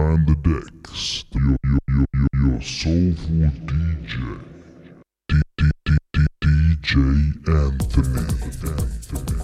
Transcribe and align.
behind 0.00 0.26
the 0.26 0.34
decks, 0.36 1.24
your, 1.34 1.56
your, 1.64 2.06
your, 2.14 2.52
your, 2.52 2.62
soulful 2.62 3.42
DJ, 3.66 4.38
D, 5.28 5.42
D, 5.56 5.70
D, 5.84 5.96
D, 6.12 6.26
DJ 6.40 6.94
Anthony. 7.48 8.18
Anthony. 8.64 9.39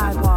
sidewalk. 0.00 0.29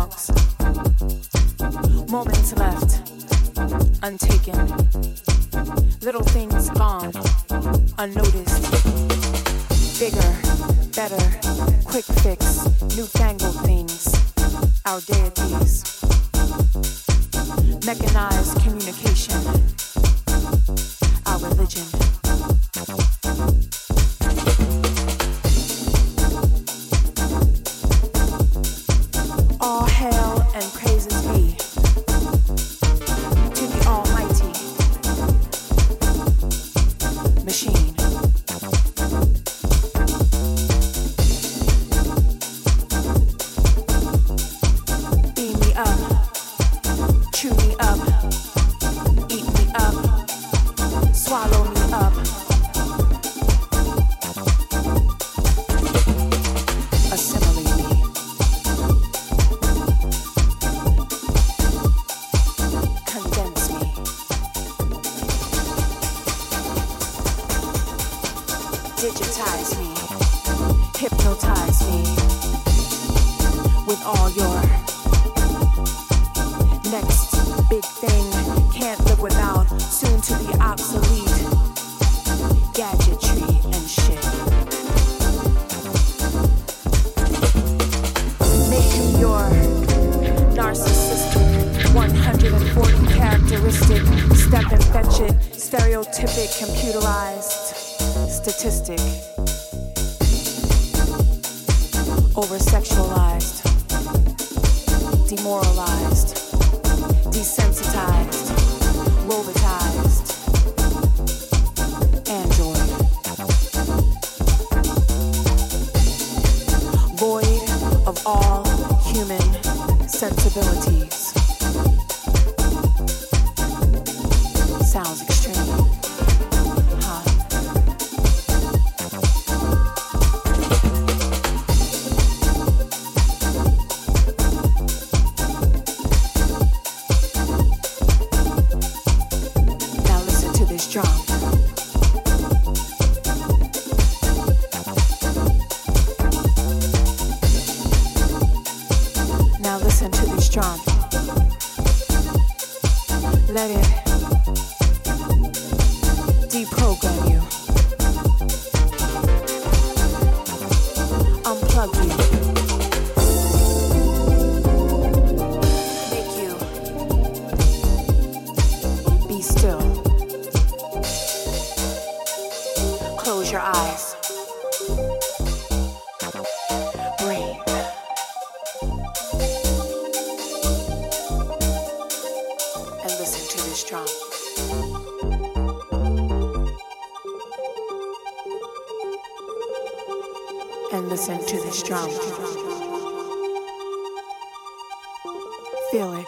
Feel 195.92 196.14
it. 196.16 196.28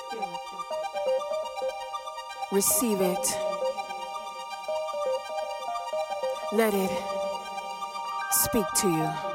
Receive 2.51 3.01
it. 3.01 3.38
Let 6.53 6.73
it 6.73 6.91
speak 8.32 8.65
to 8.82 8.88
you. 8.88 9.34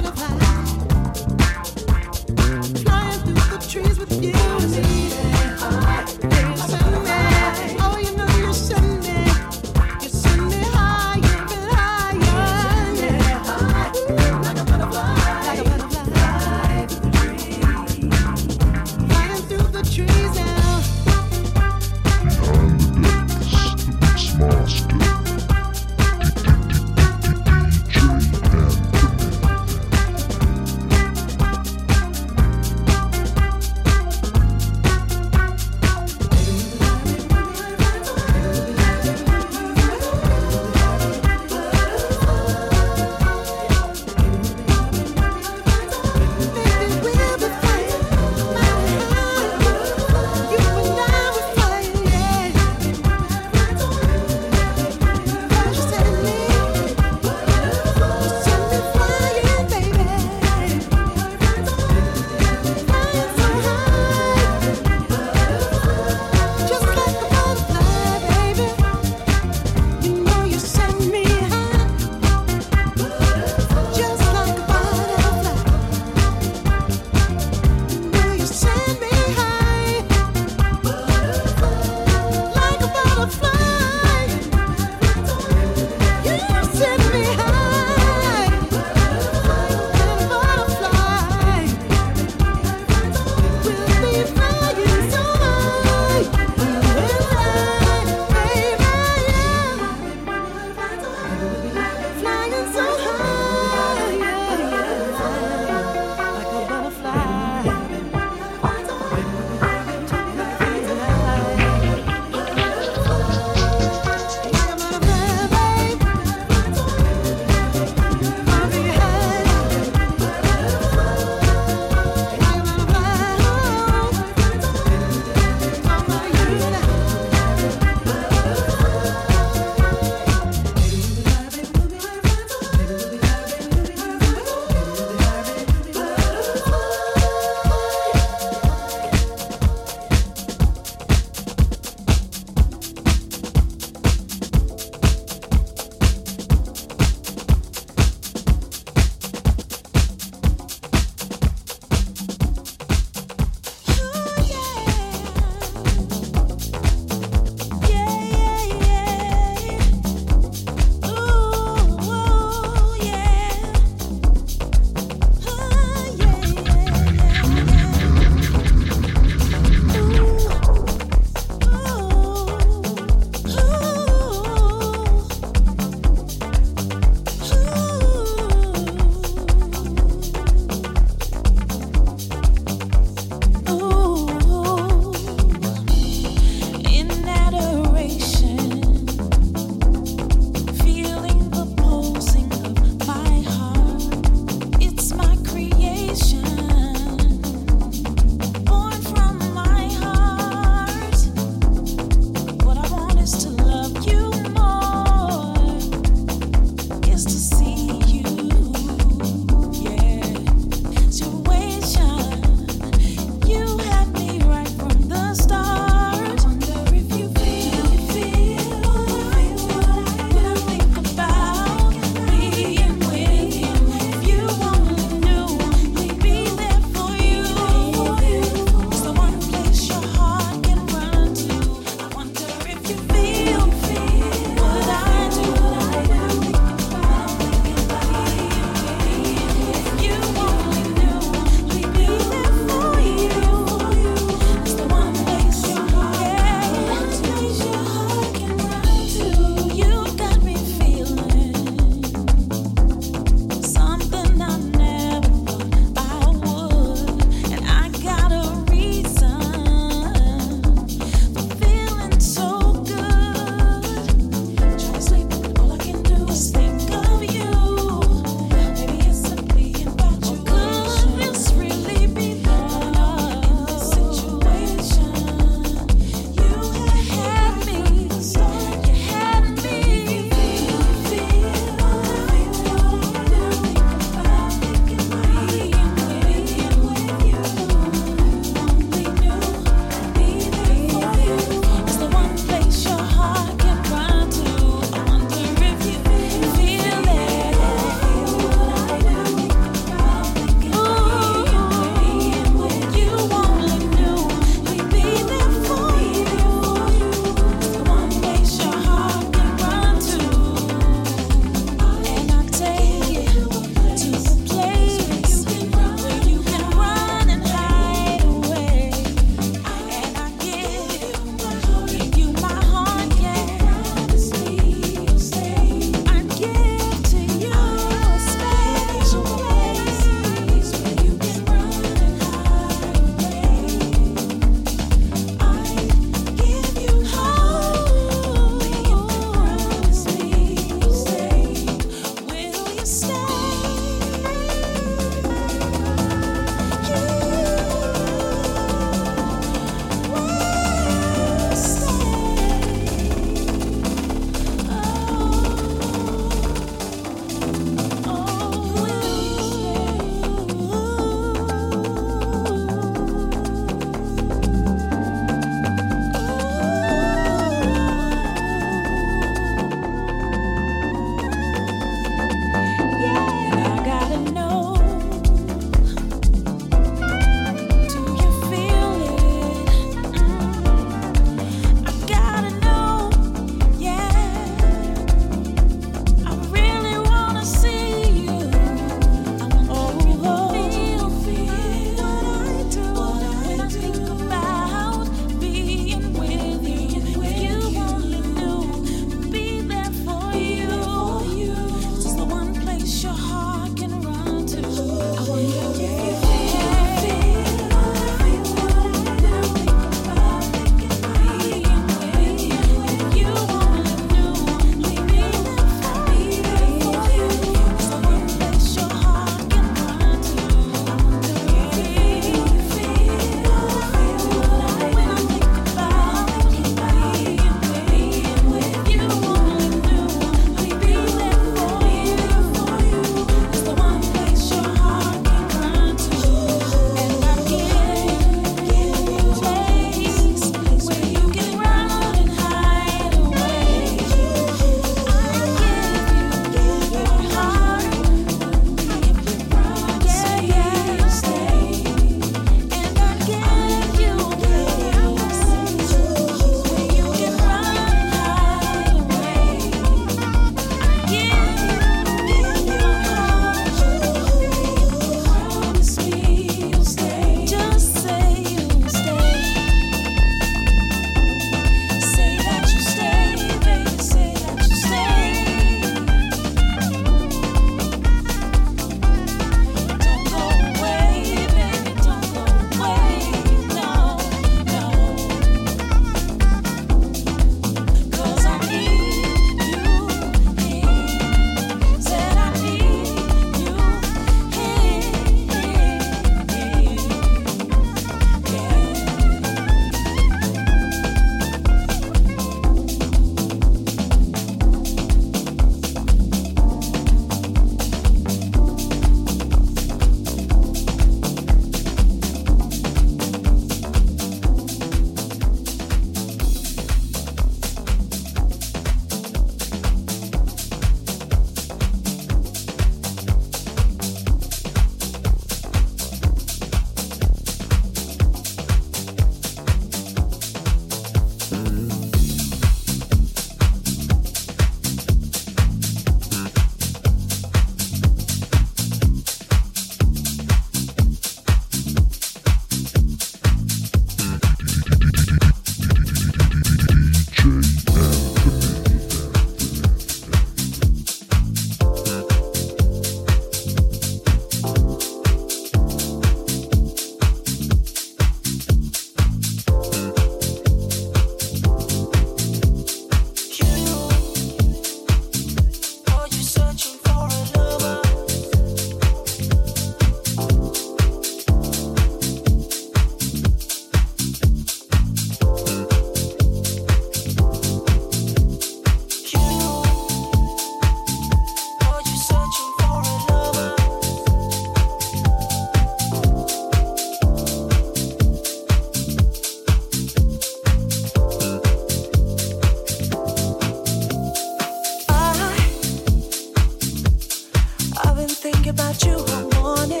think 598.34 598.66
about 598.66 599.04
you 599.04 599.14
all 599.14 599.50
morning. 599.60 600.00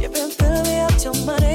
You've 0.00 0.12
been 0.12 0.30
filling 0.30 0.62
me 0.64 0.78
up 0.80 0.96
till 0.96 1.14
money. 1.26 1.45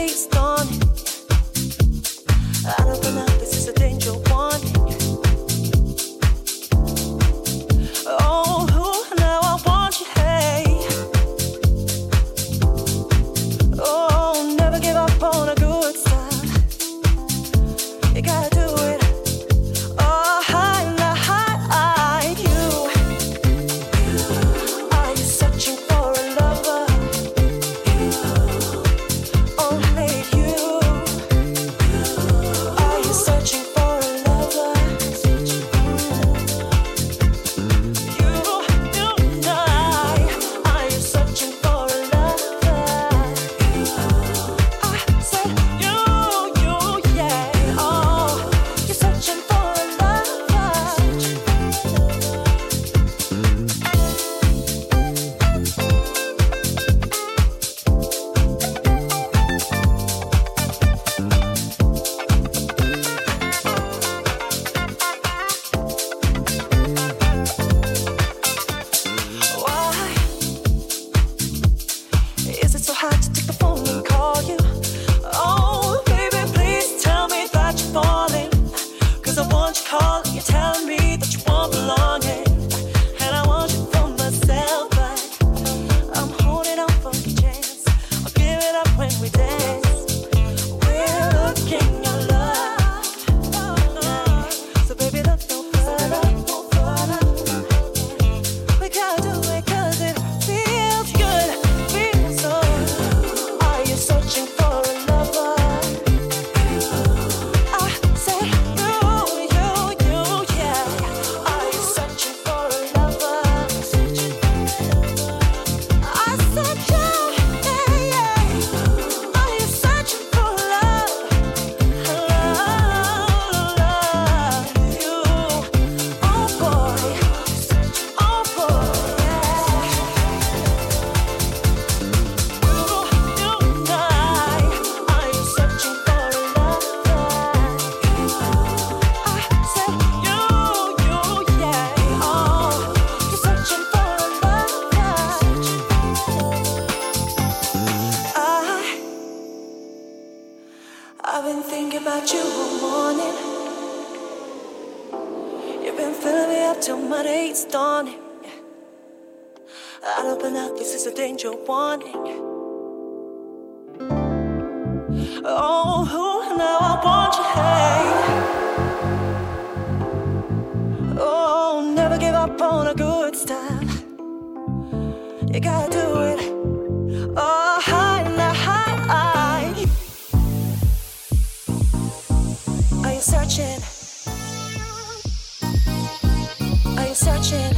searching? 187.51 187.77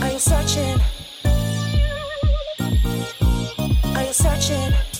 Are 0.00 0.12
you 0.12 0.18
searching? 0.18 0.80
Are 3.96 4.04
you 4.04 4.12
searching? 4.12 4.91